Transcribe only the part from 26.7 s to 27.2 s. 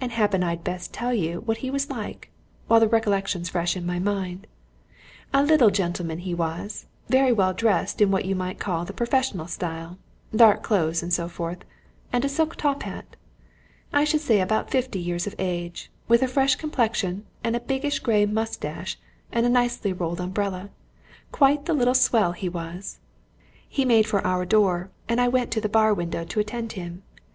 to him.